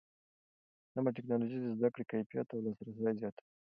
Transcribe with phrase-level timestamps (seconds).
[0.93, 3.43] سمه ټکنالوژي د زده کړې کیفیت او لاسرسی زیاتوي.